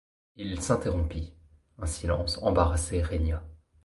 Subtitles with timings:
[0.35, 1.31] Il s’interrompit,
[1.77, 3.43] un silence embarrassé régna.